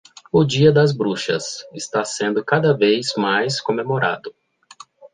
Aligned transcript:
O 0.31 0.43
dia 0.43 0.71
das 0.71 0.91
bruxas 0.91 1.63
está 1.75 2.03
sendo 2.03 2.43
cada 2.43 2.75
vez 2.75 3.13
mais 3.15 3.61
comemorado 3.61 4.33